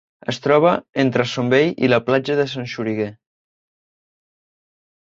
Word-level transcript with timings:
Es 0.31 0.39
troba 0.45 0.71
entre 1.03 1.25
Son 1.33 1.51
Vell 1.55 1.85
i 1.89 1.91
la 1.93 2.01
Platja 2.09 2.39
de 2.41 2.49
Son 2.55 2.69
Xoriguer. 2.73 3.13